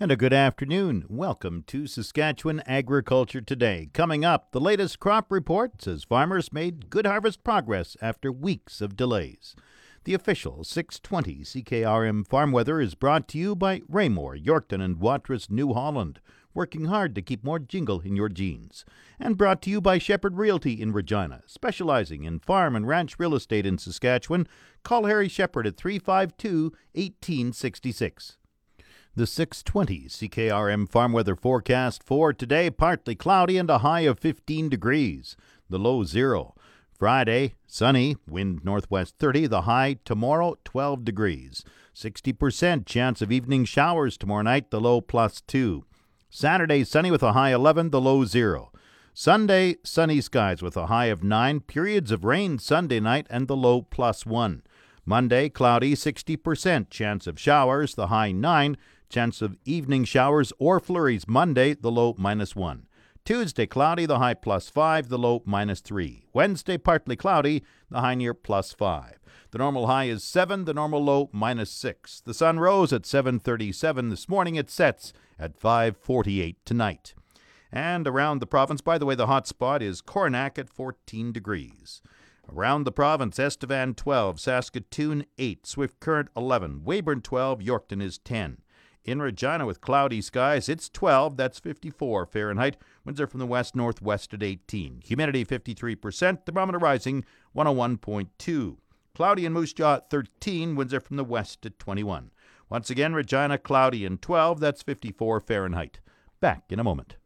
And 0.00 0.12
a 0.12 0.16
good 0.16 0.32
afternoon. 0.32 1.06
Welcome 1.08 1.64
to 1.66 1.88
Saskatchewan 1.88 2.62
Agriculture 2.66 3.40
Today. 3.40 3.90
Coming 3.92 4.24
up, 4.24 4.52
the 4.52 4.60
latest 4.60 5.00
crop 5.00 5.32
report 5.32 5.82
says 5.82 6.04
farmers 6.04 6.52
made 6.52 6.88
good 6.88 7.04
harvest 7.04 7.42
progress 7.42 7.96
after 8.00 8.30
weeks 8.30 8.80
of 8.80 8.96
delays. 8.96 9.56
The 10.04 10.14
official 10.14 10.62
620 10.62 11.40
CKRM 11.40 12.28
farm 12.28 12.52
weather 12.52 12.80
is 12.80 12.94
brought 12.94 13.26
to 13.28 13.38
you 13.38 13.56
by 13.56 13.82
Raymore, 13.88 14.36
Yorkton, 14.36 14.80
and 14.80 15.00
Watrous, 15.00 15.50
New 15.50 15.74
Holland, 15.74 16.20
working 16.54 16.84
hard 16.84 17.16
to 17.16 17.20
keep 17.20 17.42
more 17.42 17.58
jingle 17.58 17.98
in 17.98 18.14
your 18.14 18.28
jeans. 18.28 18.84
And 19.18 19.36
brought 19.36 19.60
to 19.62 19.70
you 19.70 19.80
by 19.80 19.98
Shepherd 19.98 20.36
Realty 20.36 20.80
in 20.80 20.92
Regina, 20.92 21.42
specializing 21.46 22.22
in 22.22 22.38
farm 22.38 22.76
and 22.76 22.86
ranch 22.86 23.18
real 23.18 23.34
estate 23.34 23.66
in 23.66 23.78
Saskatchewan. 23.78 24.46
Call 24.84 25.06
Harry 25.06 25.28
Shepherd 25.28 25.66
at 25.66 25.76
352 25.76 26.72
1866. 26.92 28.37
The 29.18 29.26
620 29.26 30.04
CKRM 30.04 30.88
farm 30.88 31.12
weather 31.12 31.34
forecast 31.34 32.04
for 32.04 32.32
today 32.32 32.70
partly 32.70 33.16
cloudy 33.16 33.58
and 33.58 33.68
a 33.68 33.78
high 33.78 34.02
of 34.02 34.20
15 34.20 34.68
degrees, 34.68 35.36
the 35.68 35.76
low 35.76 36.04
zero. 36.04 36.54
Friday, 36.96 37.56
sunny, 37.66 38.16
wind 38.28 38.64
northwest 38.64 39.16
30, 39.18 39.48
the 39.48 39.62
high 39.62 39.96
tomorrow 40.04 40.56
12 40.62 41.04
degrees. 41.04 41.64
60% 41.96 42.86
chance 42.86 43.20
of 43.20 43.32
evening 43.32 43.64
showers 43.64 44.16
tomorrow 44.16 44.42
night, 44.42 44.70
the 44.70 44.80
low 44.80 45.00
plus 45.00 45.40
2. 45.40 45.84
Saturday, 46.30 46.84
sunny 46.84 47.10
with 47.10 47.24
a 47.24 47.32
high 47.32 47.52
11, 47.52 47.90
the 47.90 48.00
low 48.00 48.24
0. 48.24 48.70
Sunday, 49.14 49.78
sunny 49.82 50.20
skies 50.20 50.62
with 50.62 50.76
a 50.76 50.86
high 50.86 51.06
of 51.06 51.24
9, 51.24 51.58
periods 51.62 52.12
of 52.12 52.24
rain 52.24 52.56
Sunday 52.56 53.00
night, 53.00 53.26
and 53.28 53.48
the 53.48 53.56
low 53.56 53.82
plus 53.82 54.24
1. 54.24 54.62
Monday, 55.08 55.48
cloudy, 55.48 55.94
60% 55.94 56.90
chance 56.90 57.26
of 57.26 57.40
showers, 57.40 57.94
the 57.94 58.08
high 58.08 58.30
9. 58.30 58.76
Chance 59.08 59.40
of 59.40 59.56
evening 59.64 60.04
showers 60.04 60.52
or 60.58 60.78
flurries 60.80 61.26
Monday, 61.26 61.72
the 61.72 61.90
low 61.90 62.14
minus 62.18 62.54
1. 62.54 62.86
Tuesday, 63.24 63.64
cloudy, 63.64 64.04
the 64.04 64.18
high 64.18 64.34
plus 64.34 64.68
5, 64.68 65.08
the 65.08 65.16
low 65.16 65.42
minus 65.46 65.80
3. 65.80 66.26
Wednesday, 66.34 66.76
partly 66.76 67.16
cloudy, 67.16 67.64
the 67.88 68.02
high 68.02 68.16
near 68.16 68.34
plus 68.34 68.74
5. 68.74 69.18
The 69.50 69.56
normal 69.56 69.86
high 69.86 70.08
is 70.10 70.22
7, 70.22 70.66
the 70.66 70.74
normal 70.74 71.02
low 71.02 71.30
minus 71.32 71.70
6. 71.70 72.20
The 72.20 72.34
sun 72.34 72.60
rose 72.60 72.92
at 72.92 73.06
7:37 73.06 74.10
this 74.10 74.28
morning. 74.28 74.56
It 74.56 74.68
sets 74.68 75.14
at 75.38 75.58
5:48 75.58 76.56
tonight. 76.66 77.14
And 77.72 78.06
around 78.06 78.40
the 78.40 78.46
province, 78.46 78.82
by 78.82 78.98
the 78.98 79.06
way, 79.06 79.14
the 79.14 79.26
hot 79.26 79.46
spot 79.46 79.82
is 79.82 80.02
Coronach 80.02 80.58
at 80.58 80.68
14 80.68 81.32
degrees. 81.32 82.02
Around 82.50 82.84
the 82.84 82.92
province, 82.92 83.38
Estevan 83.38 83.94
12, 83.94 84.40
Saskatoon 84.40 85.26
8, 85.36 85.66
Swift 85.66 86.00
Current 86.00 86.30
11, 86.34 86.80
Weyburn 86.82 87.22
12, 87.22 87.60
Yorkton 87.60 88.02
is 88.02 88.16
10. 88.18 88.58
In 89.04 89.20
Regina 89.20 89.66
with 89.66 89.82
cloudy 89.82 90.22
skies, 90.22 90.68
it's 90.68 90.88
12, 90.88 91.36
that's 91.36 91.58
54 91.58 92.24
Fahrenheit. 92.24 92.78
Winds 93.04 93.20
are 93.20 93.26
from 93.26 93.40
the 93.40 93.46
west 93.46 93.76
northwest 93.76 94.32
at 94.32 94.42
18. 94.42 95.02
Humidity 95.04 95.44
53%, 95.44 96.46
thermometer 96.46 96.78
rising 96.78 97.24
101.2. 97.54 98.76
Cloudy 99.14 99.44
in 99.44 99.52
Moose 99.52 99.74
Jaw 99.74 99.96
at 99.96 100.10
13, 100.10 100.74
winds 100.74 100.94
are 100.94 101.00
from 101.00 101.18
the 101.18 101.24
west 101.24 101.66
at 101.66 101.78
21. 101.78 102.30
Once 102.70 102.88
again, 102.88 103.14
Regina 103.14 103.58
cloudy 103.58 104.06
and 104.06 104.22
12, 104.22 104.58
that's 104.58 104.82
54 104.82 105.40
Fahrenheit. 105.40 106.00
Back 106.40 106.64
in 106.70 106.78
a 106.78 106.84
moment. 106.84 107.16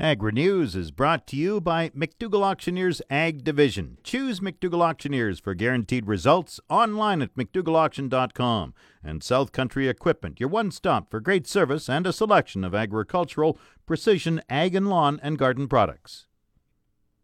Agri 0.00 0.32
News 0.32 0.74
is 0.74 0.90
brought 0.90 1.24
to 1.28 1.36
you 1.36 1.60
by 1.60 1.90
McDougall 1.90 2.42
Auctioneers 2.42 3.00
Ag 3.10 3.44
Division. 3.44 3.96
Choose 4.02 4.40
McDougall 4.40 4.82
Auctioneers 4.82 5.38
for 5.38 5.54
guaranteed 5.54 6.08
results 6.08 6.58
online 6.68 7.22
at 7.22 7.36
McDougallAuction.com. 7.36 8.74
And 9.04 9.22
South 9.22 9.52
Country 9.52 9.86
Equipment, 9.86 10.40
your 10.40 10.48
one 10.48 10.72
stop 10.72 11.12
for 11.12 11.20
great 11.20 11.46
service 11.46 11.88
and 11.88 12.08
a 12.08 12.12
selection 12.12 12.64
of 12.64 12.74
agricultural, 12.74 13.56
precision, 13.86 14.42
ag 14.48 14.74
and 14.74 14.90
lawn 14.90 15.20
and 15.22 15.38
garden 15.38 15.68
products. 15.68 16.26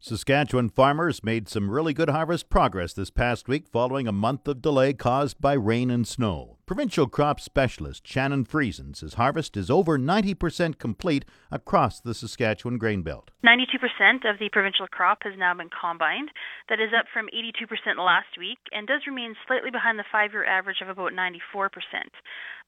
Saskatchewan 0.03 0.71
farmers 0.71 1.23
made 1.23 1.47
some 1.47 1.71
really 1.71 1.93
good 1.93 2.09
harvest 2.09 2.49
progress 2.49 2.95
this 2.95 3.11
past 3.11 3.49
week 3.49 3.69
following 3.69 4.09
a 4.09 4.13
month 4.13 4.49
of 4.49 4.63
delay 4.63 4.95
caused 4.95 5.39
by 5.43 5.53
rain 5.53 5.91
and 5.91 6.09
snow. 6.09 6.57
Provincial 6.65 7.07
crop 7.07 7.39
specialist 7.39 8.07
Shannon 8.07 8.47
Friesen 8.47 8.97
says 8.97 9.15
harvest 9.15 9.59
is 9.59 9.69
over 9.69 9.99
90% 9.99 10.79
complete 10.79 11.27
across 11.51 12.01
the 12.01 12.15
Saskatchewan 12.15 12.79
grain 12.79 13.03
belt. 13.03 13.31
92% 13.45 14.25
of 14.25 14.39
the 14.39 14.49
provincial 14.51 14.87
crop 14.87 15.19
has 15.21 15.35
now 15.37 15.53
been 15.53 15.69
combined. 15.69 16.31
That 16.71 16.81
is 16.81 16.97
up 16.99 17.05
from 17.13 17.27
82% 17.27 17.69
last 17.99 18.39
week 18.39 18.59
and 18.73 18.87
does 18.87 19.03
remain 19.07 19.35
slightly 19.47 19.71
behind 19.71 19.99
the 19.99 20.09
five 20.11 20.33
year 20.33 20.47
average 20.47 20.81
of 20.81 20.89
about 20.89 21.13
94%. 21.13 21.69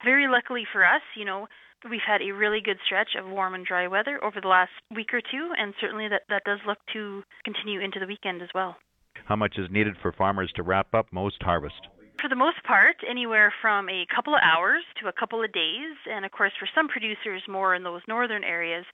Very 0.04 0.28
luckily 0.28 0.66
for 0.70 0.84
us, 0.84 1.00
you 1.16 1.24
know, 1.24 1.48
we've 1.90 2.00
had 2.06 2.22
a 2.22 2.32
really 2.32 2.60
good 2.60 2.78
stretch 2.86 3.10
of 3.18 3.30
warm 3.30 3.54
and 3.54 3.66
dry 3.66 3.88
weather 3.88 4.22
over 4.22 4.40
the 4.40 4.48
last 4.48 4.72
week 4.94 5.12
or 5.12 5.20
two, 5.20 5.52
and 5.56 5.74
certainly 5.80 6.08
that, 6.08 6.22
that 6.28 6.42
does 6.44 6.58
look 6.66 6.78
to 6.92 7.22
continue 7.44 7.80
into 7.80 7.98
the 7.98 8.06
weekend 8.06 8.42
as 8.42 8.48
well. 8.54 8.76
How 9.26 9.36
much 9.36 9.56
is 9.58 9.68
needed 9.70 9.94
for 10.02 10.12
farmers 10.12 10.52
to 10.56 10.62
wrap 10.62 10.94
up 10.94 11.06
most 11.12 11.42
harvest? 11.42 11.88
For 12.20 12.28
the 12.28 12.36
most 12.36 12.62
part, 12.64 12.96
anywhere 13.08 13.52
from 13.60 13.88
a 13.88 14.06
couple 14.14 14.34
of 14.34 14.40
hours 14.44 14.84
to 15.00 15.08
a 15.08 15.12
couple 15.12 15.42
of 15.42 15.52
days. 15.52 15.96
And 16.08 16.24
of 16.24 16.30
course, 16.30 16.52
for 16.58 16.68
some 16.72 16.86
producers 16.86 17.42
more 17.48 17.74
in 17.74 17.82
those 17.82 18.02
northern 18.06 18.44
areas, 18.44 18.84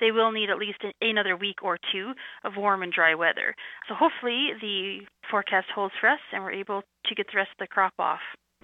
they 0.00 0.10
will 0.10 0.32
need 0.32 0.48
at 0.48 0.56
least 0.56 0.78
another 1.02 1.36
week 1.36 1.62
or 1.62 1.78
two 1.92 2.12
of 2.44 2.52
warm 2.56 2.82
and 2.82 2.92
dry 2.92 3.14
weather. 3.14 3.54
So 3.88 3.94
hopefully 3.94 4.52
the 4.60 5.00
forecast 5.30 5.66
holds 5.74 5.92
for 6.00 6.08
us 6.08 6.20
and 6.32 6.42
we're 6.42 6.52
able 6.52 6.82
to 7.06 7.14
get 7.14 7.26
the 7.30 7.36
rest 7.36 7.50
of 7.60 7.66
the 7.66 7.66
crop 7.66 7.92
off. 7.98 8.20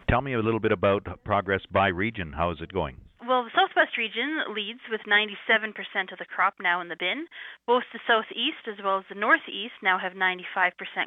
Tell 0.08 0.22
me 0.22 0.32
a 0.34 0.40
little 0.40 0.60
bit 0.60 0.72
about 0.72 1.06
progress 1.24 1.60
by 1.70 1.88
region. 1.88 2.32
How 2.32 2.50
is 2.50 2.58
it 2.62 2.72
going? 2.72 2.96
Well, 3.24 3.44
the 3.44 3.56
southwest 3.56 3.96
region 3.96 4.52
leads 4.52 4.84
with 4.90 5.08
97% 5.08 6.12
of 6.12 6.18
the 6.18 6.28
crop 6.28 6.60
now 6.60 6.82
in 6.82 6.88
the 6.88 6.96
bin. 6.96 7.24
Both 7.66 7.84
the 7.90 8.04
southeast 8.06 8.68
as 8.68 8.84
well 8.84 8.98
as 8.98 9.08
the 9.08 9.14
northeast 9.14 9.80
now 9.82 9.96
have 9.96 10.12
95% 10.12 10.44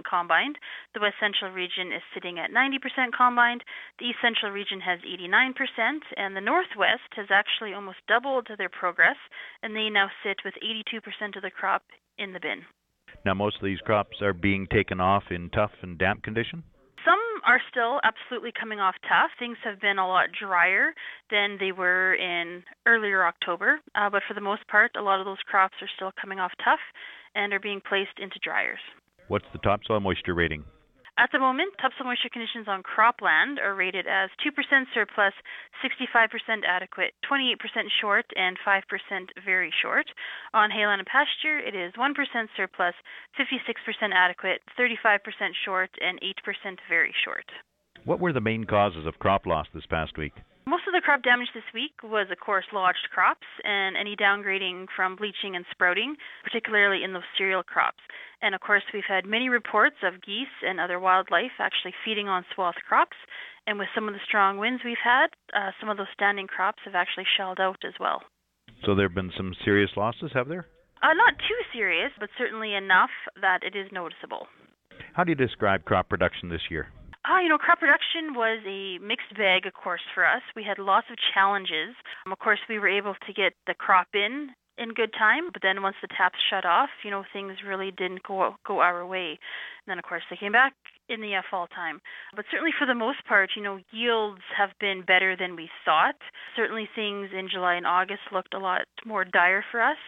combined. 0.01 0.57
The 0.95 0.99
west 0.99 1.21
central 1.21 1.51
region 1.51 1.93
is 1.93 2.01
sitting 2.15 2.39
at 2.39 2.49
90% 2.49 3.13
combined. 3.13 3.63
The 3.99 4.05
east 4.09 4.17
central 4.19 4.51
region 4.51 4.81
has 4.81 4.99
89%, 5.05 5.53
and 6.17 6.35
the 6.35 6.41
northwest 6.41 7.13
has 7.15 7.27
actually 7.29 7.73
almost 7.73 8.01
doubled 8.07 8.47
their 8.57 8.69
progress, 8.69 9.17
and 9.61 9.75
they 9.75 9.89
now 9.89 10.09
sit 10.25 10.41
with 10.43 10.55
82% 10.57 11.35
of 11.35 11.43
the 11.43 11.51
crop 11.51 11.83
in 12.17 12.33
the 12.33 12.39
bin. 12.39 12.65
Now, 13.25 13.35
most 13.35 13.57
of 13.57 13.63
these 13.63 13.81
crops 13.81 14.23
are 14.23 14.33
being 14.33 14.65
taken 14.65 14.99
off 14.99 15.29
in 15.29 15.51
tough 15.51 15.73
and 15.83 15.99
damp 15.99 16.23
condition? 16.23 16.63
Are 17.47 17.61
still 17.71 17.99
absolutely 18.03 18.51
coming 18.51 18.79
off 18.79 18.95
tough. 19.07 19.31
Things 19.39 19.57
have 19.63 19.79
been 19.79 19.97
a 19.97 20.07
lot 20.07 20.27
drier 20.37 20.93
than 21.31 21.57
they 21.59 21.71
were 21.71 22.13
in 22.13 22.63
earlier 22.85 23.25
October, 23.25 23.79
uh, 23.95 24.09
but 24.09 24.21
for 24.27 24.33
the 24.33 24.41
most 24.41 24.67
part, 24.67 24.91
a 24.97 25.01
lot 25.01 25.19
of 25.19 25.25
those 25.25 25.41
crops 25.47 25.75
are 25.81 25.89
still 25.95 26.11
coming 26.19 26.39
off 26.39 26.51
tough 26.63 26.83
and 27.33 27.53
are 27.53 27.59
being 27.59 27.81
placed 27.81 28.19
into 28.21 28.37
dryers. 28.43 28.79
What's 29.29 29.45
the 29.53 29.59
topsoil 29.59 30.01
moisture 30.01 30.33
rating? 30.33 30.65
At 31.17 31.31
the 31.31 31.39
moment, 31.39 31.73
topsoil 31.81 32.05
moisture 32.05 32.29
conditions 32.29 32.67
on 32.67 32.83
cropland 32.83 33.57
are 33.57 33.73
rated 33.73 34.05
as 34.05 34.29
2% 34.45 34.53
surplus, 34.93 35.33
65% 35.81 36.29
adequate, 36.63 37.13
28% 37.25 37.57
short, 37.99 38.25
and 38.35 38.55
5% 38.65 38.81
very 39.43 39.73
short. 39.81 40.05
On 40.53 40.69
hayland 40.69 40.99
and 40.99 41.07
pasture, 41.07 41.57
it 41.57 41.73
is 41.73 41.91
1% 41.97 42.13
surplus, 42.55 42.93
56% 43.33 44.13
adequate, 44.13 44.61
35% 44.79 45.17
short, 45.65 45.89
and 45.99 46.19
8% 46.21 46.77
very 46.87 47.13
short. 47.25 47.45
What 48.05 48.19
were 48.19 48.31
the 48.31 48.39
main 48.39 48.65
causes 48.65 49.07
of 49.07 49.17
crop 49.17 49.47
loss 49.47 49.65
this 49.73 49.87
past 49.87 50.19
week? 50.19 50.33
Most 50.67 50.83
of 50.83 50.91
the 50.91 50.99
crop 50.99 51.23
damage 51.23 51.47
this 51.55 51.63
week 51.73 51.95
was, 52.03 52.27
of 52.29 52.43
course, 52.43 52.65
lodged 52.73 53.07
crops 53.09 53.47
and 53.63 53.95
any 53.95 54.17
downgrading 54.17 54.87
from 54.93 55.15
bleaching 55.15 55.55
and 55.55 55.63
sprouting, 55.71 56.17
particularly 56.43 57.05
in 57.05 57.13
those 57.13 57.23
cereal 57.37 57.63
crops. 57.63 58.03
And 58.41 58.53
of 58.53 58.59
course, 58.59 58.83
we've 58.93 59.07
had 59.07 59.25
many 59.25 59.47
reports 59.47 59.95
of 60.03 60.21
geese 60.21 60.51
and 60.67 60.77
other 60.77 60.99
wildlife 60.99 61.55
actually 61.57 61.93
feeding 62.03 62.27
on 62.27 62.43
swath 62.53 62.75
crops. 62.85 63.15
And 63.65 63.79
with 63.79 63.87
some 63.95 64.09
of 64.09 64.13
the 64.13 64.19
strong 64.27 64.57
winds 64.57 64.83
we've 64.83 64.99
had, 65.01 65.27
uh, 65.55 65.71
some 65.79 65.87
of 65.87 65.95
those 65.95 66.11
standing 66.13 66.47
crops 66.47 66.83
have 66.83 66.95
actually 66.95 67.25
shelled 67.37 67.61
out 67.61 67.79
as 67.87 67.93
well. 67.97 68.23
So 68.83 68.93
there 68.93 69.07
have 69.07 69.15
been 69.15 69.31
some 69.37 69.55
serious 69.63 69.91
losses, 69.95 70.31
have 70.33 70.49
there? 70.49 70.67
Uh, 71.01 71.15
not 71.15 71.39
too 71.47 71.61
serious, 71.71 72.11
but 72.19 72.27
certainly 72.37 72.75
enough 72.75 73.15
that 73.39 73.63
it 73.63 73.73
is 73.73 73.87
noticeable. 73.93 74.47
How 75.13 75.23
do 75.23 75.31
you 75.31 75.35
describe 75.35 75.85
crop 75.85 76.09
production 76.09 76.49
this 76.49 76.67
year? 76.69 76.91
Ah, 77.29 77.41
you 77.41 77.49
know, 77.49 77.57
crop 77.57 77.79
production 77.79 78.33
was 78.33 78.63
a 78.65 78.99
mixed 78.99 79.35
bag, 79.35 79.65
of 79.65 79.73
course, 79.73 80.01
for 80.15 80.25
us. 80.25 80.41
We 80.55 80.63
had 80.63 80.79
lots 80.79 81.07
of 81.11 81.17
challenges. 81.33 81.91
Um, 82.25 82.31
of 82.31 82.39
course, 82.39 82.59
we 82.69 82.79
were 82.79 82.87
able 82.87 83.15
to 83.15 83.33
get 83.33 83.51
the 83.67 83.73
crop 83.73 84.07
in 84.13 84.55
in 84.77 84.93
good 84.93 85.11
time, 85.11 85.49
but 85.51 85.61
then 85.61 85.81
once 85.81 85.97
the 86.01 86.07
taps 86.07 86.37
shut 86.49 86.63
off, 86.63 86.89
you 87.03 87.11
know, 87.11 87.25
things 87.33 87.57
really 87.67 87.91
didn't 87.91 88.23
go 88.23 88.55
go 88.65 88.79
our 88.79 89.05
way. 89.05 89.31
And 89.31 89.87
then, 89.87 89.99
of 89.99 90.05
course, 90.05 90.23
they 90.29 90.37
came 90.37 90.53
back 90.53 90.73
in 91.09 91.19
the 91.19 91.35
uh, 91.35 91.41
fall 91.49 91.67
time. 91.67 91.99
But 92.33 92.45
certainly, 92.49 92.71
for 92.77 92.87
the 92.87 92.95
most 92.95 93.25
part, 93.27 93.49
you 93.57 93.63
know, 93.63 93.79
yields 93.91 94.41
have 94.55 94.69
been 94.79 95.03
better 95.05 95.35
than 95.35 95.57
we 95.57 95.69
thought. 95.83 96.15
Certainly, 96.55 96.87
things 96.95 97.31
in 97.37 97.49
July 97.51 97.75
and 97.75 97.87
August 97.87 98.21
looked 98.31 98.53
a 98.53 98.59
lot 98.59 98.83
more 99.05 99.25
dire 99.25 99.65
for 99.69 99.81
us. 99.81 99.99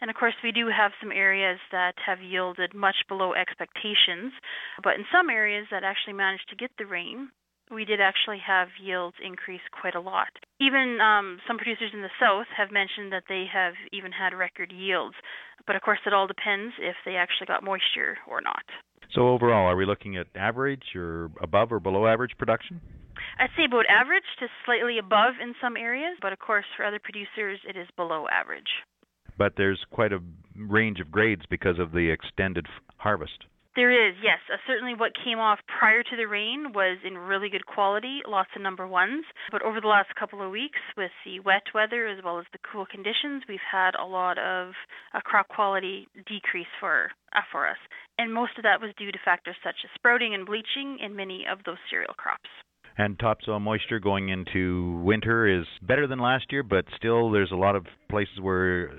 And 0.00 0.10
of 0.10 0.16
course, 0.16 0.34
we 0.42 0.52
do 0.52 0.68
have 0.68 0.92
some 1.00 1.12
areas 1.12 1.58
that 1.72 1.94
have 2.04 2.20
yielded 2.20 2.74
much 2.74 2.96
below 3.08 3.32
expectations, 3.32 4.32
but 4.82 4.94
in 4.94 5.04
some 5.10 5.30
areas 5.30 5.66
that 5.70 5.84
actually 5.84 6.14
managed 6.14 6.48
to 6.50 6.56
get 6.56 6.70
the 6.76 6.86
rain, 6.86 7.30
we 7.70 7.84
did 7.84 8.00
actually 8.00 8.40
have 8.46 8.68
yields 8.82 9.16
increase 9.24 9.64
quite 9.80 9.94
a 9.94 10.00
lot. 10.00 10.28
Even 10.60 10.98
um, 11.00 11.38
some 11.46 11.56
producers 11.56 11.90
in 11.94 12.02
the 12.02 12.12
south 12.20 12.46
have 12.56 12.70
mentioned 12.70 13.12
that 13.12 13.24
they 13.28 13.46
have 13.50 13.74
even 13.92 14.12
had 14.12 14.36
record 14.36 14.72
yields. 14.72 15.14
But 15.66 15.76
of 15.76 15.82
course, 15.82 16.00
it 16.06 16.12
all 16.12 16.26
depends 16.26 16.74
if 16.78 16.96
they 17.06 17.16
actually 17.16 17.46
got 17.46 17.64
moisture 17.64 18.18
or 18.28 18.40
not. 18.40 18.64
So, 19.14 19.28
overall, 19.28 19.66
are 19.66 19.76
we 19.76 19.86
looking 19.86 20.16
at 20.16 20.26
average 20.34 20.94
or 20.94 21.30
above 21.40 21.72
or 21.72 21.80
below 21.80 22.06
average 22.06 22.36
production? 22.36 22.80
I'd 23.38 23.50
say 23.56 23.64
about 23.64 23.86
average 23.88 24.26
to 24.40 24.46
slightly 24.64 24.98
above 24.98 25.34
in 25.40 25.54
some 25.60 25.76
areas, 25.76 26.18
but 26.20 26.32
of 26.32 26.38
course, 26.38 26.64
for 26.76 26.84
other 26.84 27.00
producers, 27.02 27.60
it 27.68 27.76
is 27.76 27.88
below 27.96 28.26
average. 28.28 28.68
But 29.36 29.54
there's 29.56 29.84
quite 29.90 30.12
a 30.12 30.20
range 30.56 31.00
of 31.00 31.10
grades 31.10 31.42
because 31.48 31.78
of 31.78 31.92
the 31.92 32.10
extended 32.10 32.66
harvest. 32.96 33.44
There 33.76 33.90
is, 33.90 34.14
yes. 34.22 34.38
Uh, 34.46 34.56
certainly 34.68 34.94
what 34.94 35.10
came 35.24 35.40
off 35.40 35.58
prior 35.66 36.04
to 36.04 36.16
the 36.16 36.28
rain 36.28 36.72
was 36.72 36.98
in 37.04 37.18
really 37.18 37.48
good 37.48 37.66
quality, 37.66 38.20
lots 38.26 38.50
of 38.54 38.62
number 38.62 38.86
ones. 38.86 39.24
But 39.50 39.62
over 39.62 39.80
the 39.80 39.88
last 39.88 40.14
couple 40.14 40.40
of 40.40 40.52
weeks, 40.52 40.78
with 40.96 41.10
the 41.24 41.40
wet 41.40 41.66
weather 41.74 42.06
as 42.06 42.22
well 42.22 42.38
as 42.38 42.46
the 42.52 42.62
cool 42.62 42.86
conditions, 42.86 43.42
we've 43.48 43.66
had 43.66 43.96
a 43.96 44.06
lot 44.06 44.38
of 44.38 44.74
uh, 45.12 45.20
crop 45.24 45.48
quality 45.48 46.06
decrease 46.26 46.70
for, 46.78 47.10
uh, 47.34 47.42
for 47.50 47.66
us. 47.66 47.78
And 48.16 48.32
most 48.32 48.52
of 48.58 48.62
that 48.62 48.80
was 48.80 48.94
due 48.96 49.10
to 49.10 49.18
factors 49.24 49.56
such 49.64 49.82
as 49.82 49.90
sprouting 49.96 50.34
and 50.34 50.46
bleaching 50.46 50.98
in 51.02 51.16
many 51.16 51.44
of 51.50 51.58
those 51.66 51.82
cereal 51.90 52.14
crops. 52.14 52.50
And 52.96 53.18
topsoil 53.18 53.58
moisture 53.58 53.98
going 53.98 54.28
into 54.28 55.00
winter 55.02 55.48
is 55.48 55.66
better 55.82 56.06
than 56.06 56.20
last 56.20 56.52
year, 56.52 56.62
but 56.62 56.84
still 56.96 57.30
there's 57.30 57.50
a 57.50 57.56
lot 57.56 57.74
of 57.74 57.86
places 58.08 58.40
where 58.40 58.92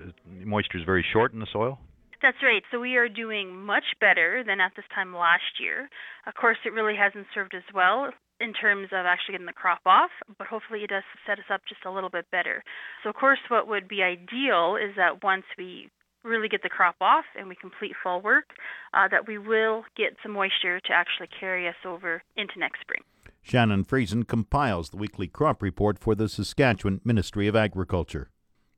moisture 0.44 0.78
is 0.78 0.84
very 0.86 1.06
short 1.14 1.34
in 1.34 1.40
the 1.40 1.48
soil. 1.52 1.80
That's 2.22 2.38
right. 2.44 2.64
So 2.72 2.80
we 2.80 2.98
are 2.98 3.08
doing 3.08 3.56
much 3.56 3.86
better 4.02 4.44
than 4.46 4.60
at 4.60 4.72
this 4.76 4.86
time 4.94 5.16
last 5.16 5.60
year. 5.62 5.88
Of 6.28 6.34
course, 6.34 6.58
it 6.66 6.74
really 6.74 6.96
hasn't 6.96 7.28
served 7.34 7.54
as 7.54 7.64
well 7.74 8.10
in 8.42 8.52
terms 8.52 8.90
of 8.92 9.06
actually 9.06 9.34
getting 9.34 9.46
the 9.46 9.54
crop 9.54 9.80
off, 9.86 10.10
but 10.38 10.48
hopefully 10.48 10.82
it 10.84 10.90
does 10.90 11.04
set 11.26 11.40
us 11.40 11.46
up 11.54 11.62
just 11.70 11.86
a 11.86 11.92
little 11.92 12.10
bit 12.10 12.26
better. 12.32 12.64
So, 13.04 13.10
of 13.10 13.16
course, 13.16 13.40
what 13.48 13.68
would 13.68 13.88
be 13.88 14.04
ideal 14.04 14.76
is 14.76 14.96
that 14.98 15.24
once 15.24 15.46
we 15.58 15.90
really 16.24 16.50
get 16.50 16.64
the 16.64 16.70
crop 16.70 16.96
off 17.00 17.26
and 17.38 17.48
we 17.48 17.56
complete 17.56 17.94
fall 18.04 18.22
work, 18.22 18.46
uh, 18.94 19.08
that 19.08 19.28
we 19.28 19.38
will 19.38 19.84
get 19.96 20.18
some 20.24 20.34
moisture 20.34 20.80
to 20.82 20.92
actually 20.92 21.30
carry 21.40 21.68
us 21.68 21.80
over 21.86 22.22
into 22.36 22.60
next 22.60 22.82
spring. 22.82 23.04
Shannon 23.48 23.86
Friesen 23.86 24.26
compiles 24.26 24.90
the 24.90 24.98
weekly 24.98 25.28
crop 25.28 25.62
report 25.62 26.00
for 26.00 26.16
the 26.16 26.28
Saskatchewan 26.28 27.00
Ministry 27.04 27.48
of 27.48 27.56
Agriculture. 27.56 28.32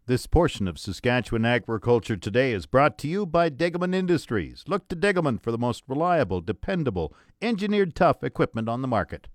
This 0.08 0.28
portion 0.28 0.68
of 0.68 0.78
Saskatchewan 0.78 1.46
Agriculture 1.46 2.18
Today 2.18 2.52
is 2.52 2.66
brought 2.66 2.98
to 2.98 3.08
you 3.08 3.26
by 3.26 3.50
Degelman 3.50 3.96
Industries. 3.96 4.66
Look 4.68 4.90
to 4.90 4.96
Degelman 4.98 5.42
for 5.42 5.52
the 5.54 5.58
most 5.58 5.86
reliable, 5.88 6.42
dependable, 6.42 7.16
engineered 7.42 7.96
tough 7.96 8.26
equipment 8.26 8.68
on 8.68 8.82
the 8.82 8.90
market. 8.90 9.30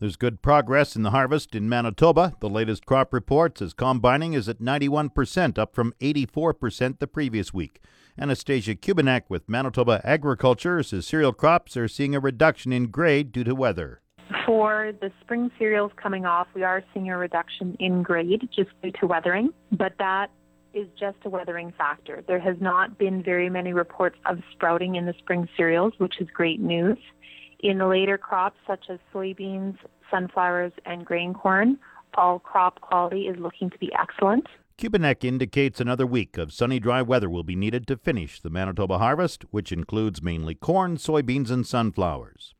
There's 0.00 0.16
good 0.16 0.40
progress 0.40 0.96
in 0.96 1.02
the 1.02 1.10
harvest 1.10 1.54
in 1.54 1.68
Manitoba. 1.68 2.32
The 2.40 2.48
latest 2.48 2.86
crop 2.86 3.12
report 3.12 3.58
says 3.58 3.74
combining 3.74 4.32
is 4.32 4.48
at 4.48 4.60
91%, 4.60 5.58
up 5.58 5.74
from 5.74 5.92
84% 6.00 7.00
the 7.00 7.06
previous 7.06 7.52
week. 7.52 7.82
Anastasia 8.18 8.74
Kubinec 8.74 9.24
with 9.28 9.46
Manitoba 9.46 10.00
Agriculture 10.04 10.82
says 10.82 11.06
cereal 11.06 11.34
crops 11.34 11.76
are 11.76 11.86
seeing 11.86 12.14
a 12.14 12.20
reduction 12.20 12.72
in 12.72 12.86
grade 12.86 13.30
due 13.30 13.44
to 13.44 13.54
weather. 13.54 14.00
For 14.48 14.92
the 15.02 15.12
spring 15.20 15.50
cereals 15.58 15.92
coming 16.02 16.24
off, 16.24 16.46
we 16.54 16.62
are 16.62 16.82
seeing 16.94 17.10
a 17.10 17.18
reduction 17.18 17.76
in 17.80 18.02
grade 18.02 18.48
just 18.50 18.70
due 18.82 18.92
to 18.92 19.06
weathering, 19.06 19.50
but 19.72 19.92
that 19.98 20.30
is 20.72 20.88
just 20.98 21.18
a 21.26 21.28
weathering 21.28 21.70
factor. 21.76 22.24
There 22.26 22.40
has 22.40 22.56
not 22.58 22.96
been 22.96 23.22
very 23.22 23.50
many 23.50 23.74
reports 23.74 24.16
of 24.24 24.38
sprouting 24.52 24.94
in 24.94 25.04
the 25.04 25.12
spring 25.18 25.50
cereals, 25.54 25.92
which 25.98 26.14
is 26.18 26.28
great 26.32 26.60
news. 26.60 26.96
In 27.60 27.76
the 27.76 27.86
later 27.86 28.16
crops, 28.16 28.56
such 28.66 28.86
as 28.88 28.98
soybeans, 29.12 29.76
sunflowers, 30.10 30.72
and 30.86 31.04
grain 31.04 31.34
corn, 31.34 31.78
all 32.14 32.38
crop 32.38 32.80
quality 32.80 33.28
is 33.28 33.36
looking 33.38 33.68
to 33.68 33.78
be 33.78 33.92
excellent. 34.00 34.46
Kubinec 34.78 35.24
indicates 35.24 35.78
another 35.78 36.06
week 36.06 36.38
of 36.38 36.54
sunny, 36.54 36.80
dry 36.80 37.02
weather 37.02 37.28
will 37.28 37.42
be 37.44 37.54
needed 37.54 37.86
to 37.88 37.98
finish 37.98 38.40
the 38.40 38.48
Manitoba 38.48 38.96
harvest, 38.96 39.44
which 39.50 39.72
includes 39.72 40.22
mainly 40.22 40.54
corn, 40.54 40.96
soybeans, 40.96 41.50
and 41.50 41.66
sunflowers. 41.66 42.54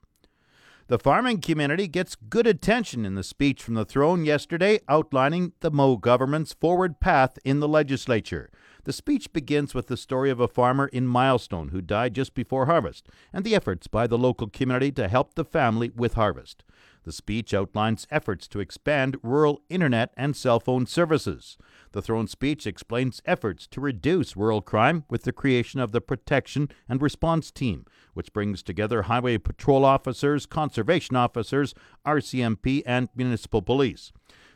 The 0.89 0.99
farming 0.99 1.43
community 1.43 1.87
gets 1.87 2.17
good 2.17 2.47
attention 2.47 3.05
in 3.05 3.15
the 3.15 3.23
speech 3.23 3.63
from 3.63 3.75
the 3.75 3.85
throne 3.85 4.25
yesterday 4.25 4.81
outlining 4.89 5.53
the 5.61 5.71
Moe 5.71 5.99
government's 5.99 6.55
forward 6.55 6.99
path 6.99 7.39
in 7.45 7.61
the 7.61 7.69
legislature. 7.69 8.49
The 8.85 8.95
speech 8.95 9.31
begins 9.35 9.75
with 9.75 9.89
the 9.89 9.99
story 9.99 10.31
of 10.31 10.41
a 10.41 10.49
farmer 10.49 10.87
in 10.87 11.07
Milestone 11.07 11.69
who 11.69 11.83
died 11.83 12.15
just 12.15 12.33
before 12.33 12.65
harvest 12.65 13.07
and 13.35 13.45
the 13.45 13.55
efforts 13.55 13.87
by 13.87 14.07
the 14.07 14.17
local 14.17 14.49
community 14.49 14.91
to 14.93 15.09
help 15.09 15.35
the 15.35 15.45
family 15.45 15.91
with 15.95 16.15
harvest. 16.15 16.65
The 17.09 17.13
speech 17.13 17.55
outlines 17.55 18.07
efforts 18.11 18.47
to 18.49 18.61
expand 18.61 19.17
rural 19.23 19.63
internet 19.71 20.13
and 20.15 20.37
cell 20.37 20.61
phone 20.61 20.85
services. 20.85 21.57
The 21.93 22.03
throne 22.03 22.27
speech 22.27 22.67
explains 22.67 23.23
efforts 23.25 23.67
to 23.69 23.81
reduce 23.81 24.37
rural 24.37 24.61
crime 24.61 25.05
with 25.09 25.23
the 25.23 25.33
creation 25.33 25.81
of 25.81 25.93
the 25.93 26.03
Protection 26.03 26.69
and 26.87 27.01
Response 27.01 27.51
Team, 27.51 27.87
which 28.13 28.35
brings 28.35 28.63
together 28.63 29.05
highway 29.05 29.39
patrol 29.39 29.87
officers, 29.87 30.45
conservation 30.45 31.17
officers, 31.17 31.75
RCMP, 32.05 32.83
and 32.85 33.09
municipal 33.17 33.63
police. 33.63 34.13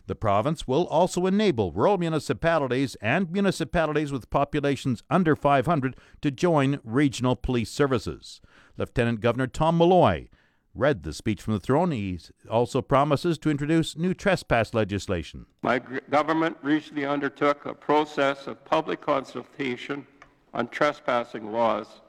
The 0.06 0.14
province 0.14 0.68
will 0.68 0.86
also 0.88 1.24
enable 1.24 1.72
rural 1.72 1.96
municipalities 1.96 2.96
and 2.96 3.32
municipalities 3.32 4.12
with 4.12 4.28
populations 4.28 5.02
under 5.08 5.34
500 5.34 5.96
to 6.20 6.30
join 6.30 6.80
regional 6.84 7.34
police 7.34 7.70
services. 7.70 8.42
Lieutenant 8.76 9.22
Governor 9.22 9.46
Tom 9.46 9.78
Molloy 9.78 10.28
read 10.74 11.02
the 11.02 11.12
speech 11.12 11.42
from 11.42 11.54
the 11.54 11.60
throne. 11.60 11.90
He 11.90 12.18
also 12.50 12.82
promises 12.82 13.38
to 13.38 13.50
introduce 13.50 13.96
new 13.96 14.14
trespass 14.14 14.74
legislation. 14.74 15.46
My 15.62 15.78
government 16.10 16.56
recently 16.62 17.04
undertook 17.04 17.66
a 17.66 17.74
process 17.74 18.46
of 18.46 18.64
public 18.64 19.00
consultation 19.00 20.06
on 20.54 20.68
trespassing 20.68 21.52
laws 21.52 22.00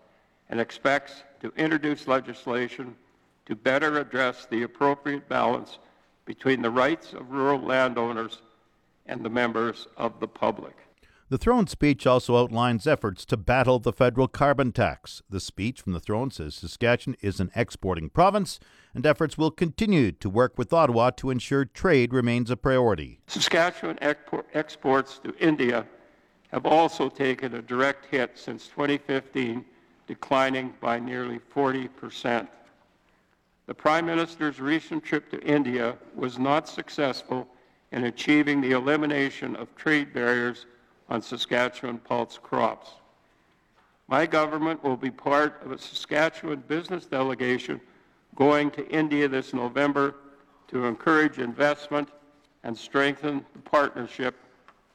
and 0.49 0.59
expects 0.59 1.23
to 1.41 1.51
introduce 1.57 2.07
legislation 2.07 2.95
to 3.45 3.55
better 3.55 3.99
address 3.99 4.45
the 4.49 4.63
appropriate 4.63 5.27
balance 5.27 5.79
between 6.25 6.61
the 6.61 6.69
rights 6.69 7.13
of 7.13 7.31
rural 7.31 7.59
landowners 7.59 8.41
and 9.05 9.23
the 9.23 9.29
members 9.29 9.87
of 9.97 10.19
the 10.19 10.27
public. 10.27 10.75
The 11.33 11.39
throne 11.39 11.65
speech 11.65 12.05
also 12.05 12.37
outlines 12.37 12.85
efforts 12.85 13.25
to 13.25 13.37
battle 13.37 13.79
the 13.79 13.91
federal 13.91 14.27
carbon 14.27 14.71
tax. 14.71 15.23
The 15.27 15.39
speech 15.39 15.81
from 15.81 15.93
the 15.93 15.99
throne 15.99 16.29
says 16.29 16.53
Saskatchewan 16.53 17.17
is 17.21 17.39
an 17.39 17.49
exporting 17.55 18.11
province 18.11 18.59
and 18.93 19.03
efforts 19.03 19.35
will 19.35 19.49
continue 19.49 20.11
to 20.11 20.29
work 20.29 20.59
with 20.59 20.71
Ottawa 20.71 21.09
to 21.09 21.31
ensure 21.31 21.65
trade 21.65 22.13
remains 22.13 22.51
a 22.51 22.55
priority. 22.55 23.19
Saskatchewan 23.25 23.97
exports 24.53 25.17
to 25.23 25.33
India 25.39 25.87
have 26.51 26.67
also 26.67 27.09
taken 27.09 27.55
a 27.55 27.63
direct 27.63 28.05
hit 28.05 28.37
since 28.37 28.67
2015, 28.67 29.65
declining 30.05 30.75
by 30.79 30.99
nearly 30.99 31.39
40 31.49 31.87
percent. 31.87 32.47
The 33.65 33.73
Prime 33.73 34.05
Minister's 34.05 34.59
recent 34.59 35.03
trip 35.03 35.31
to 35.31 35.41
India 35.41 35.97
was 36.13 36.37
not 36.37 36.69
successful 36.69 37.47
in 37.91 38.03
achieving 38.03 38.61
the 38.61 38.73
elimination 38.73 39.55
of 39.55 39.75
trade 39.75 40.13
barriers 40.13 40.67
on 41.13 41.21
Saskatchewan 41.21 41.99
pulse 41.99 42.39
crops. 42.41 42.89
My 44.07 44.25
government 44.25 44.83
will 44.83 44.97
be 44.97 45.11
part 45.11 45.61
of 45.63 45.71
a 45.71 45.77
Saskatchewan 45.77 46.63
business 46.67 47.05
delegation 47.05 47.79
going 48.35 48.71
to 48.71 48.87
India 48.89 49.27
this 49.27 49.53
November 49.53 50.15
to 50.69 50.85
encourage 50.85 51.37
investment 51.37 52.09
and 52.63 52.75
strengthen 52.75 53.45
the 53.53 53.59
partnership 53.59 54.35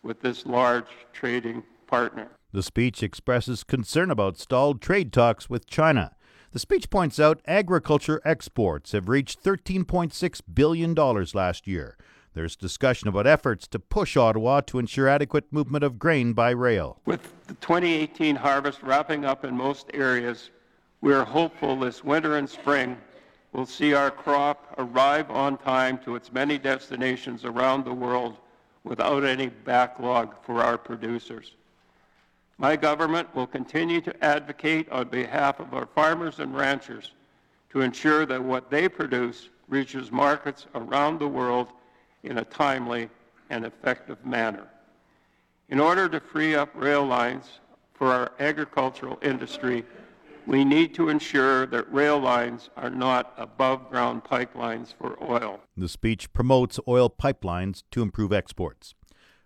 with 0.03 0.21
this 0.21 0.45
large 0.45 0.89
trading 1.13 1.63
partner. 1.87 2.27
The 2.53 2.65
speech 2.65 3.03
expresses 3.03 3.63
concern 3.63 4.11
about 4.11 4.39
stalled 4.39 4.83
trade 4.83 5.13
talks 5.13 5.49
with 5.49 5.69
China. 5.69 6.17
The 6.51 6.59
speech 6.59 6.91
points 6.91 7.21
out 7.21 7.41
agriculture 7.47 8.21
exports 8.25 8.91
have 8.91 9.09
reached 9.09 9.45
$13.6 9.45 10.41
billion 10.53 10.95
last 10.95 11.67
year, 11.69 11.97
there's 12.39 12.55
discussion 12.55 13.09
about 13.09 13.27
efforts 13.27 13.67
to 13.67 13.81
push 13.81 14.17
Ottawa 14.17 14.61
to 14.61 14.79
ensure 14.79 15.09
adequate 15.09 15.53
movement 15.53 15.83
of 15.83 15.99
grain 15.99 16.35
by 16.35 16.51
rail. 16.51 17.01
With 17.05 17.21
the 17.49 17.55
2018 17.55 18.37
harvest 18.37 18.81
wrapping 18.85 19.25
up 19.25 19.45
in 19.45 19.57
most 19.57 19.91
areas, 19.93 20.51
we 21.01 21.13
are 21.13 21.25
hopeful 21.25 21.75
this 21.75 22.05
winter 22.05 22.37
and 22.37 22.49
spring 22.49 22.97
will 23.53 23.67
see 23.67 23.93
our 23.93 24.13
crop 24.13 24.73
arrive 24.79 25.29
on 25.33 25.59
time 25.59 25.99
to 25.99 26.15
its 26.15 26.33
many 26.33 26.59
destinations 26.59 27.45
around 27.45 27.85
the 27.85 27.93
world 27.93 28.37
without 28.85 29.25
any 29.25 29.49
backlog 29.49 30.33
for 30.45 30.63
our 30.63 30.79
producers. 30.79 31.57
My 32.57 32.77
government 32.77 33.35
will 33.35 33.49
continue 33.49 34.01
to 34.03 34.25
advocate 34.25 34.89
on 34.93 35.09
behalf 35.09 35.59
of 35.59 35.75
our 35.75 35.87
farmers 35.87 36.39
and 36.39 36.57
ranchers 36.57 37.11
to 37.71 37.81
ensure 37.81 38.27
that 38.27 38.45
what 38.45 38.71
they 38.71 38.89
produce 38.89 39.49
reaches 39.69 40.13
markets 40.13 40.67
around 40.77 41.19
the 41.19 41.27
world 41.27 41.73
in 42.29 42.39
a 42.39 42.45
timely 42.45 43.09
and 43.51 43.65
effective 43.65 44.25
manner. 44.25 44.69
In 45.69 45.81
order 45.81 46.09
to 46.09 46.21
free 46.21 46.55
up 46.55 46.71
rail 46.75 47.05
lines 47.05 47.61
for 47.95 48.13
our 48.13 48.33
agricultural 48.39 49.19
industry, 49.23 49.85
We 50.49 50.65
need 50.65 50.95
to 50.95 51.11
ensure 51.11 51.67
that 51.67 51.93
rail 51.93 52.19
lines 52.19 52.71
are 52.75 52.89
not 52.89 53.35
above 53.37 53.91
ground 53.91 54.25
pipelines 54.25 54.95
for 54.95 55.23
oil. 55.23 55.61
The 55.77 55.91
speech 55.91 56.33
promotes 56.33 56.81
oil 56.89 57.11
pipelines 57.11 57.83
to 57.91 58.01
improve 58.01 58.33
exports. 58.33 58.95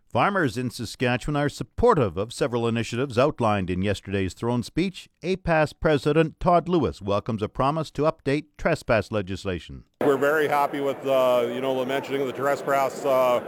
Farmers 0.06 0.56
in 0.56 0.70
Saskatchewan 0.70 1.34
are 1.34 1.48
supportive 1.48 2.16
of 2.16 2.32
several 2.32 2.68
initiatives 2.68 3.18
outlined 3.18 3.68
in 3.68 3.82
yesterday's 3.82 4.32
throne 4.32 4.62
speech. 4.62 5.08
APAS 5.24 5.72
President 5.72 6.38
Todd 6.38 6.68
Lewis 6.68 7.02
welcomes 7.02 7.42
a 7.42 7.48
promise 7.48 7.90
to 7.92 8.02
update 8.02 8.44
trespass 8.56 9.10
legislation. 9.10 9.82
We're 10.12 10.19
very 10.19 10.47
happy 10.47 10.81
with 10.81 11.07
uh, 11.07 11.49
you 11.54 11.62
know 11.62 11.75
the 11.81 11.87
mentioning 11.87 12.21
of 12.21 12.26
the 12.26 12.35
trespass 12.35 13.02
uh, 13.02 13.42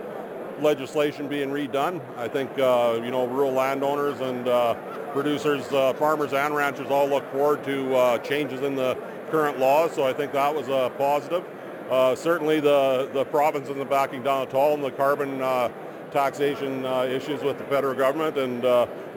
legislation 0.62 1.28
being 1.28 1.50
redone. 1.50 2.00
I 2.16 2.26
think 2.26 2.58
uh, 2.58 3.02
you 3.04 3.10
know 3.10 3.26
rural 3.26 3.52
landowners 3.52 4.18
and 4.20 4.48
uh, 4.48 4.72
producers, 5.12 5.70
uh, 5.72 5.92
farmers 5.92 6.32
and 6.32 6.56
ranchers 6.56 6.86
all 6.86 7.06
look 7.06 7.30
forward 7.32 7.64
to 7.64 7.94
uh, 7.94 8.18
changes 8.20 8.62
in 8.62 8.76
the 8.76 8.96
current 9.30 9.58
laws. 9.58 9.92
So 9.92 10.04
I 10.04 10.14
think 10.14 10.32
that 10.32 10.54
was 10.54 10.68
a 10.68 10.90
positive. 10.96 11.44
certainly 12.18 12.60
the 12.60 13.10
the 13.12 13.26
province 13.26 13.68
isn't 13.68 13.90
backing 13.90 14.22
down 14.22 14.48
at 14.48 14.54
all 14.54 14.72
in 14.72 14.80
the 14.80 14.90
carbon 14.90 15.40
taxation 16.12 16.86
issues 16.86 17.42
with 17.42 17.58
the 17.58 17.64
federal 17.64 17.94
government 17.94 18.38
and 18.38 18.62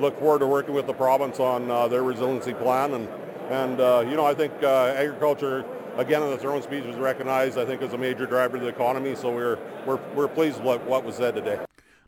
look 0.01 0.20
forward 0.20 0.39
to 0.39 0.48
working 0.48 0.74
with 0.74 0.86
the 0.86 0.94
province 0.94 1.39
on 1.39 1.70
their 1.89 2.04
resiliency 2.04 2.54
plan. 2.54 2.94
And, 2.94 3.08
and 3.50 4.10
you 4.10 4.18
know, 4.18 4.25
I 4.25 4.34
think 4.34 4.51
agriculture, 4.62 5.63
again, 5.98 6.24
in 6.24 6.34
its 6.34 6.44
own 6.44 6.62
speech 6.62 6.86
was 6.86 6.96
recognized, 6.96 7.58
I 7.58 7.66
think, 7.66 7.82
as 7.82 7.94
a 7.94 7.98
major 7.98 8.25
driver 8.25 8.58
of 8.58 8.63
the 8.63 8.70
economy. 8.70 9.16
So 9.16 9.34
we're, 9.34 9.58
we're, 9.86 10.00
we're 10.13 10.27
pleased 10.27 10.58
with 10.58 10.66
what, 10.66 10.84
what 10.86 11.04
was 11.04 11.16
said 11.16 11.36
today. 11.36 11.60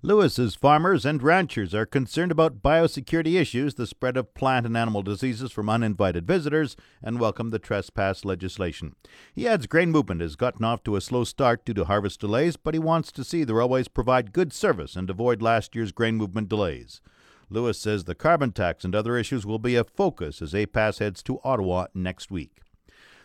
Lewis's 0.02 0.56
farmers 0.56 1.06
and 1.06 1.22
ranchers 1.22 1.76
are 1.76 1.86
concerned 1.86 2.32
about 2.32 2.62
biosecurity 2.62 3.38
issues, 3.38 3.74
the 3.74 3.86
spread 3.86 4.16
of 4.16 4.34
plant 4.34 4.66
and 4.66 4.78
animal 4.78 5.04
diseases 5.04 5.52
from 5.52 5.68
uninvited 5.70 6.26
visitors, 6.26 6.78
and 7.04 7.20
welcome 7.20 7.50
the 7.50 7.60
trespass 7.60 8.24
legislation. 8.24 8.96
He 9.36 9.46
adds 9.46 9.68
grain 9.68 9.92
movement 9.92 10.22
has 10.22 10.38
gotten 10.38 10.64
off 10.64 10.84
to 10.84 10.96
a 10.96 11.02
slow 11.02 11.26
start 11.26 11.66
due 11.66 11.74
to 11.74 11.84
harvest 11.84 12.22
delays, 12.22 12.56
but 12.56 12.74
he 12.74 12.80
wants 12.80 13.12
to 13.12 13.26
see 13.26 13.44
the 13.44 13.56
railways 13.56 13.90
provide 13.90 14.32
good 14.32 14.54
service 14.54 14.96
and 14.96 15.10
avoid 15.10 15.42
last 15.42 15.76
year's 15.76 15.92
grain 15.92 16.16
movement 16.16 16.48
delays. 16.48 17.02
Lewis 17.50 17.78
says 17.78 18.06
the 18.06 18.16
carbon 18.16 18.54
tax 18.54 18.86
and 18.86 18.96
other 18.96 19.18
issues 19.18 19.46
will 19.46 19.60
be 19.60 19.76
a 19.76 19.84
focus 19.84 20.42
as 20.42 20.54
APAS 20.54 21.00
heads 21.00 21.22
to 21.24 21.42
Ottawa 21.44 21.88
next 21.94 22.32
week. 22.32 22.62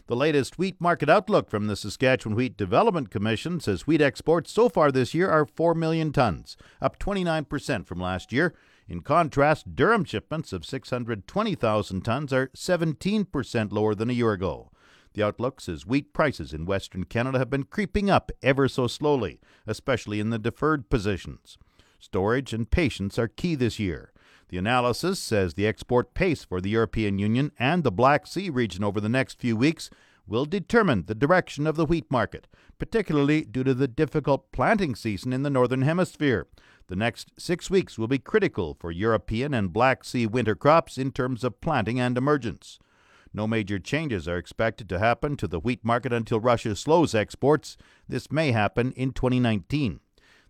The 0.06 0.14
latest 0.14 0.58
wheat 0.58 0.78
market 0.82 1.08
outlook 1.08 1.49
from 1.49 1.66
the 1.66 1.76
Saskatchewan 1.76 2.37
Wheat 2.37 2.58
Development 2.58 3.11
Commission 3.11 3.58
says 3.58 3.87
wheat 3.87 4.02
exports 4.02 4.52
so 4.52 4.68
far 4.68 4.92
this 4.92 5.14
year 5.14 5.30
are 5.30 5.46
4 5.46 5.75
million 5.75 6.12
tons, 6.12 6.58
up 6.78 6.99
29% 6.99 7.87
from 7.87 8.00
last 8.00 8.30
year. 8.30 8.54
In 8.87 9.00
contrast, 9.00 9.75
durum 9.75 10.06
shipments 10.06 10.52
of 10.52 10.66
620,000 10.66 12.02
tons 12.02 12.34
are 12.34 12.49
17% 12.49 13.73
lower 13.73 13.94
than 13.94 14.11
a 14.11 14.12
year 14.12 14.32
ago. 14.32 14.70
The 15.14 15.23
outlook 15.23 15.62
says 15.62 15.87
wheat 15.87 16.12
prices 16.12 16.52
in 16.52 16.66
Western 16.66 17.04
Canada 17.04 17.38
have 17.38 17.49
been 17.49 17.64
creeping 17.64 18.11
up 18.11 18.30
ever 18.42 18.68
so 18.68 18.87
slowly, 18.87 19.40
especially 19.66 20.20
in 20.20 20.28
the 20.28 20.38
deferred 20.38 20.90
positions. 20.90 21.56
Storage 21.99 22.52
and 22.52 22.70
patience 22.70 23.18
are 23.18 23.28
key 23.28 23.54
this 23.54 23.78
year. 23.78 24.12
The 24.48 24.58
analysis 24.58 25.18
says 25.18 25.54
the 25.54 25.66
export 25.66 26.14
pace 26.14 26.44
for 26.44 26.60
the 26.60 26.70
European 26.70 27.18
Union 27.18 27.52
and 27.58 27.82
the 27.82 27.92
Black 27.92 28.26
Sea 28.26 28.50
region 28.50 28.84
over 28.84 29.00
the 29.00 29.08
next 29.08 29.40
few 29.40 29.56
weeks 29.56 29.90
will 30.26 30.44
determine 30.44 31.04
the 31.06 31.14
direction 31.14 31.66
of 31.66 31.76
the 31.76 31.84
wheat 31.84 32.10
market, 32.10 32.46
particularly 32.78 33.42
due 33.42 33.64
to 33.64 33.74
the 33.74 33.88
difficult 33.88 34.50
planting 34.52 34.94
season 34.94 35.32
in 35.32 35.42
the 35.42 35.50
Northern 35.50 35.82
Hemisphere. 35.82 36.46
The 36.86 36.96
next 36.96 37.32
six 37.38 37.70
weeks 37.70 37.98
will 37.98 38.08
be 38.08 38.18
critical 38.18 38.76
for 38.78 38.90
European 38.90 39.54
and 39.54 39.72
Black 39.72 40.04
Sea 40.04 40.26
winter 40.26 40.54
crops 40.54 40.98
in 40.98 41.12
terms 41.12 41.44
of 41.44 41.60
planting 41.60 41.98
and 41.98 42.16
emergence. 42.16 42.78
No 43.32 43.46
major 43.46 43.78
changes 43.78 44.28
are 44.28 44.38
expected 44.38 44.88
to 44.90 44.98
happen 44.98 45.36
to 45.38 45.48
the 45.48 45.58
wheat 45.58 45.84
market 45.84 46.12
until 46.12 46.38
Russia 46.38 46.76
slows 46.76 47.14
exports. 47.14 47.76
This 48.08 48.30
may 48.30 48.52
happen 48.52 48.92
in 48.92 49.12
2019. 49.12 50.00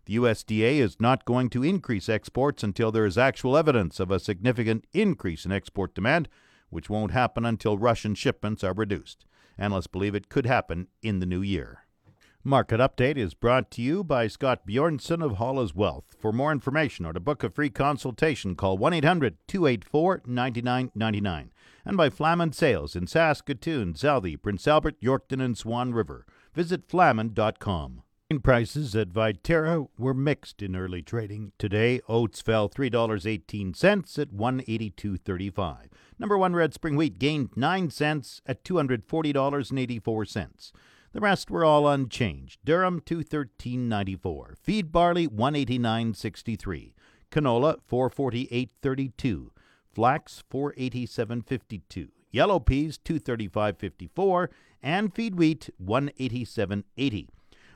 The 0.05 0.17
USDA 0.17 0.77
is 0.77 0.99
not 0.99 1.25
going 1.25 1.49
to 1.49 1.63
increase 1.63 2.09
exports 2.09 2.63
until 2.63 2.91
there 2.91 3.05
is 3.05 3.17
actual 3.17 3.57
evidence 3.57 3.99
of 3.99 4.11
a 4.11 4.19
significant 4.19 4.85
increase 4.93 5.45
in 5.45 5.51
export 5.51 5.95
demand, 5.95 6.29
which 6.69 6.89
won't 6.89 7.11
happen 7.11 7.45
until 7.45 7.77
Russian 7.77 8.13
shipments 8.13 8.63
are 8.63 8.73
reduced. 8.73 9.25
Analysts 9.57 9.87
believe 9.87 10.13
it 10.13 10.29
could 10.29 10.45
happen 10.45 10.87
in 11.01 11.19
the 11.19 11.25
new 11.25 11.41
year. 11.41 11.85
Market 12.47 12.79
Update 12.79 13.17
is 13.17 13.33
brought 13.33 13.71
to 13.71 13.81
you 13.81 14.03
by 14.03 14.27
Scott 14.27 14.67
Bjornson 14.67 15.23
of 15.25 15.37
Hollis 15.37 15.73
Wealth. 15.73 16.15
For 16.19 16.31
more 16.31 16.51
information 16.51 17.03
or 17.03 17.13
to 17.13 17.19
book 17.19 17.43
a 17.43 17.49
free 17.49 17.71
consultation, 17.71 18.55
call 18.55 18.77
1 18.77 18.93
800 18.93 19.37
284 19.47 20.21
9999. 20.27 21.51
And 21.83 21.97
by 21.97 22.11
Flaman 22.11 22.53
Sales 22.53 22.95
in 22.95 23.07
Saskatoon, 23.07 23.95
Southey, 23.95 24.37
Prince 24.37 24.67
Albert, 24.67 25.01
Yorkton, 25.01 25.43
and 25.43 25.57
Swan 25.57 25.91
River. 25.91 26.27
Visit 26.53 26.87
flaman.com. 26.87 28.03
Grain 28.35 28.41
prices 28.41 28.93
at 28.97 29.13
Viterra 29.13 29.87
were 29.97 30.13
mixed 30.13 30.61
in 30.61 30.75
early 30.75 31.01
trading. 31.01 31.53
Today, 31.57 32.01
oats 32.09 32.41
fell 32.41 32.67
$3.18 32.67 34.19
at 34.19 34.33
182.35. 34.33 35.77
Number 36.19 36.37
1 36.37 36.53
red 36.53 36.73
spring 36.73 36.97
wheat 36.97 37.17
gained 37.17 37.51
9 37.55 37.89
cents 37.91 38.41
at 38.45 38.65
$240.84. 38.65 40.71
The 41.13 41.21
rest 41.21 41.49
were 41.49 41.63
all 41.63 41.87
unchanged. 41.87 42.59
Durum 42.65 42.99
213.94, 43.05 44.57
feed 44.61 44.91
barley 44.91 45.29
189.63, 45.29 46.91
canola 47.31 47.77
448.32, 47.89 49.47
flax 49.93 50.43
487.52, 50.51 52.09
yellow 52.31 52.59
peas 52.59 52.97
235.54, 52.97 54.49
and 54.83 55.15
feed 55.15 55.35
wheat 55.35 55.69
187.80. 55.81 57.29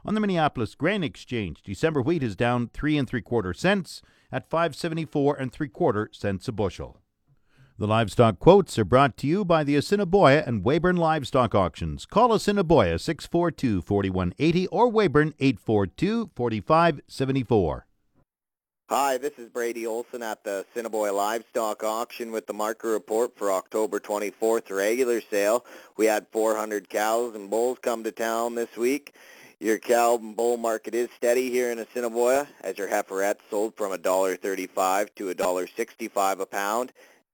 On 0.09 0.15
the 0.15 0.21
Minneapolis 0.21 0.73
Grain 0.73 1.03
Exchange, 1.03 1.61
December 1.61 2.01
wheat 2.01 2.23
is 2.23 2.35
down 2.35 2.71
three 2.73 2.97
and 2.97 3.07
three 3.07 3.21
quarter 3.21 3.53
cents 3.53 4.01
at 4.31 4.49
574 4.49 5.35
and 5.35 5.51
three 5.51 5.67
quarter 5.67 6.09
cents 6.11 6.47
a 6.47 6.51
bushel. 6.51 6.97
The 7.77 7.85
livestock 7.85 8.39
quotes 8.39 8.79
are 8.79 8.85
brought 8.85 9.17
to 9.17 9.27
you 9.27 9.45
by 9.45 9.63
the 9.63 9.75
Assiniboia 9.75 10.43
and 10.47 10.63
Weyburn 10.63 10.97
Livestock 10.97 11.53
Auctions. 11.53 12.07
Call 12.07 12.33
Assiniboia 12.33 12.97
642 12.97 13.83
4180 13.83 14.65
or 14.69 14.91
Weyburn 14.91 15.35
842 15.39 16.31
4574. 16.35 17.85
Hi, 18.89 19.19
this 19.19 19.37
is 19.37 19.49
Brady 19.49 19.85
Olson 19.85 20.23
at 20.23 20.43
the 20.43 20.65
Assiniboia 20.71 21.13
Livestock 21.13 21.83
Auction 21.83 22.31
with 22.31 22.47
the 22.47 22.53
market 22.53 22.87
report 22.87 23.37
for 23.37 23.51
October 23.51 23.99
24th 23.99 24.75
regular 24.75 25.21
sale. 25.21 25.63
We 25.97 26.07
had 26.07 26.25
400 26.31 26.89
cows 26.89 27.35
and 27.35 27.51
bulls 27.51 27.77
come 27.79 28.03
to 28.03 28.11
town 28.11 28.55
this 28.55 28.75
week. 28.75 29.13
Your 29.61 29.77
cow 29.77 30.15
and 30.15 30.37
bull 30.37 30.55
market 30.55 30.95
is 30.95 31.09
steady 31.17 31.51
here 31.51 31.69
in 31.69 31.79
Assiniboia 31.79 32.47
as 32.61 32.77
your 32.77 32.87
heiferettes 32.87 33.41
sold 33.49 33.75
from 33.75 33.91
$1.35 33.91 35.13
to 35.15 35.35
$1.65 35.35 36.39
a 36.39 36.45
pound. 36.45 36.93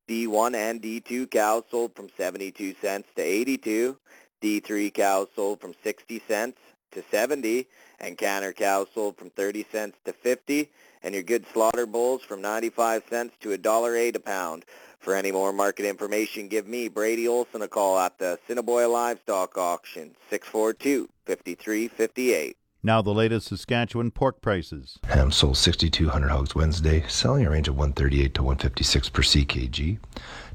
D1 0.09 0.55
and 0.55 0.81
D2 0.81 1.29
cows 1.29 1.65
sold 1.69 1.95
from 1.95 2.09
72 2.17 2.73
cents 2.81 3.07
to 3.15 3.21
82. 3.21 3.95
D3 4.41 4.91
cows 4.91 5.27
sold 5.35 5.61
from 5.61 5.75
60 5.83 6.19
cents 6.27 6.57
to 6.93 7.03
70 7.11 7.67
and 7.99 8.17
canner 8.17 8.53
cows 8.53 8.87
sold 8.95 9.17
from 9.17 9.29
30 9.29 9.63
cents 9.71 9.95
to 10.05 10.11
50 10.11 10.71
and 11.05 11.13
your 11.13 11.23
good 11.23 11.45
slaughter 11.53 11.85
bulls 11.85 12.23
from 12.23 12.41
95 12.41 13.03
cents 13.09 13.33
to 13.39 13.57
$1.08 13.57 14.15
a 14.15 14.19
pound. 14.19 14.65
For 14.99 15.15
any 15.15 15.31
more 15.31 15.53
market 15.53 15.85
information, 15.85 16.47
give 16.47 16.67
me, 16.67 16.87
Brady 16.87 17.27
Olson, 17.27 17.61
a 17.61 17.67
call 17.67 17.99
at 17.99 18.17
the 18.17 18.39
Assiniboia 18.43 18.87
Livestock 18.87 19.55
Auction, 19.55 20.15
642-5358. 20.31 22.55
Now 22.85 23.01
the 23.01 23.15
latest 23.15 23.47
Saskatchewan 23.47 24.11
pork 24.11 24.41
prices. 24.41 24.99
Ham 25.05 25.31
sold 25.31 25.57
6,200 25.57 26.29
hogs 26.29 26.53
Wednesday, 26.53 27.03
selling 27.07 27.43
a 27.43 27.49
range 27.49 27.67
of 27.67 27.75
138 27.75 28.35
to 28.35 28.43
156 28.43 29.09
per 29.09 29.23
ckg. 29.23 29.97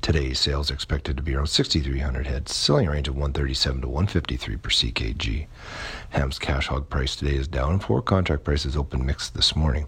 Today's 0.01 0.39
sales 0.39 0.71
are 0.71 0.75
expected 0.75 1.17
to 1.17 1.25
be 1.25 1.35
around 1.35 1.49
6,300 1.49 2.29
heads, 2.29 2.55
selling 2.55 2.87
a 2.87 2.93
range 2.93 3.09
of 3.09 3.17
137 3.17 3.81
to 3.81 3.89
153 3.89 4.57
per 4.59 4.71
ckg. 4.71 5.47
Ham's 6.11 6.39
cash 6.39 6.69
hog 6.69 6.89
price 6.89 7.17
today 7.17 7.35
is 7.35 7.49
down, 7.49 7.73
and 7.73 7.83
four 7.83 8.01
contract 8.01 8.45
prices 8.45 8.77
opened 8.77 9.05
mixed 9.05 9.35
this 9.35 9.57
morning. 9.57 9.87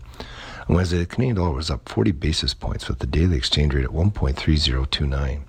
On 0.72 0.76
Wednesday, 0.76 1.00
the 1.00 1.04
Canadian 1.04 1.36
dollar 1.36 1.50
was 1.50 1.70
up 1.70 1.86
40 1.86 2.12
basis 2.12 2.54
points 2.54 2.88
with 2.88 2.98
the 2.98 3.06
daily 3.06 3.36
exchange 3.36 3.74
rate 3.74 3.84
at 3.84 3.90
1.3029. 3.90 5.42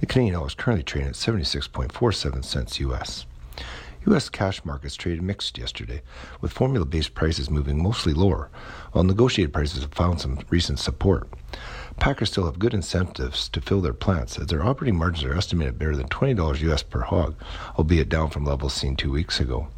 The 0.00 0.06
Canadian 0.06 0.34
dollar 0.34 0.48
is 0.48 0.56
currently 0.56 0.82
trading 0.82 1.10
at 1.10 1.14
76.47 1.14 2.44
cents 2.44 2.80
US. 2.80 3.26
U.S. 4.06 4.28
cash 4.28 4.64
markets 4.64 4.96
traded 4.96 5.22
mixed 5.22 5.56
yesterday, 5.56 6.02
with 6.40 6.50
formula 6.52 6.84
based 6.84 7.14
prices 7.14 7.48
moving 7.48 7.80
mostly 7.80 8.12
lower, 8.12 8.50
while 8.90 9.04
negotiated 9.04 9.52
prices 9.52 9.82
have 9.82 9.94
found 9.94 10.20
some 10.20 10.40
recent 10.50 10.80
support. 10.80 11.28
Packers 12.00 12.32
still 12.32 12.46
have 12.46 12.58
good 12.58 12.74
incentives 12.74 13.48
to 13.50 13.60
fill 13.60 13.80
their 13.80 13.92
plants, 13.92 14.36
as 14.36 14.48
their 14.48 14.64
operating 14.64 14.98
margins 14.98 15.24
are 15.24 15.38
estimated 15.38 15.78
better 15.78 15.94
than 15.94 16.08
$20 16.08 16.60
US 16.72 16.82
per 16.82 17.02
hog, 17.02 17.36
albeit 17.78 18.08
down 18.08 18.30
from 18.30 18.44
levels 18.44 18.74
seen 18.74 18.96
two 18.96 19.12
weeks 19.12 19.38
ago. 19.38 19.68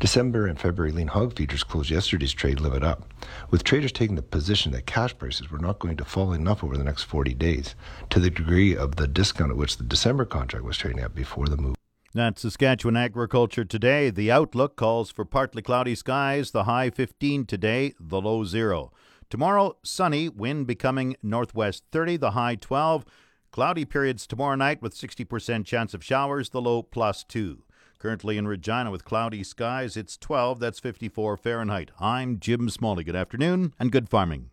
December 0.00 0.46
and 0.46 0.58
February 0.58 0.92
lean 0.92 1.08
hog 1.08 1.36
feeders 1.36 1.62
closed 1.62 1.90
yesterday's 1.90 2.32
trade 2.32 2.58
limit 2.58 2.82
up, 2.82 3.12
with 3.50 3.62
traders 3.62 3.92
taking 3.92 4.16
the 4.16 4.22
position 4.22 4.72
that 4.72 4.86
cash 4.86 5.16
prices 5.16 5.50
were 5.50 5.58
not 5.58 5.78
going 5.78 5.98
to 5.98 6.06
fall 6.06 6.32
enough 6.32 6.64
over 6.64 6.78
the 6.78 6.84
next 6.84 7.02
40 7.02 7.34
days 7.34 7.74
to 8.08 8.18
the 8.18 8.30
degree 8.30 8.74
of 8.74 8.96
the 8.96 9.06
discount 9.06 9.50
at 9.50 9.58
which 9.58 9.76
the 9.76 9.84
December 9.84 10.24
contract 10.24 10.64
was 10.64 10.78
trading 10.78 11.00
at 11.02 11.14
before 11.14 11.48
the 11.48 11.58
move. 11.58 11.76
That's 12.14 12.40
Saskatchewan 12.40 12.96
Agriculture 12.96 13.66
today. 13.66 14.08
The 14.08 14.30
outlook 14.32 14.74
calls 14.74 15.10
for 15.10 15.26
partly 15.26 15.60
cloudy 15.60 15.94
skies, 15.94 16.50
the 16.52 16.64
high 16.64 16.88
15 16.88 17.44
today, 17.44 17.92
the 18.00 18.22
low 18.22 18.44
0. 18.44 18.92
Tomorrow, 19.28 19.76
sunny, 19.82 20.30
wind 20.30 20.66
becoming 20.66 21.14
northwest 21.22 21.84
30, 21.92 22.16
the 22.16 22.30
high 22.30 22.54
12. 22.54 23.04
Cloudy 23.52 23.84
periods 23.84 24.26
tomorrow 24.26 24.56
night 24.56 24.80
with 24.80 24.94
60% 24.94 25.66
chance 25.66 25.92
of 25.92 26.02
showers, 26.02 26.48
the 26.48 26.62
low 26.62 26.82
plus 26.82 27.22
2. 27.22 27.64
Currently 28.00 28.38
in 28.38 28.48
Regina 28.48 28.90
with 28.90 29.04
cloudy 29.04 29.44
skies, 29.44 29.94
it's 29.94 30.16
12, 30.16 30.58
that's 30.58 30.80
54 30.80 31.36
Fahrenheit. 31.36 31.90
I'm 32.00 32.40
Jim 32.40 32.70
Smalley. 32.70 33.04
Good 33.04 33.14
afternoon 33.14 33.74
and 33.78 33.92
good 33.92 34.08
farming. 34.08 34.48